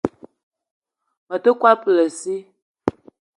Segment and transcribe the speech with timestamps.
[1.27, 2.35] Me te kwal poulassi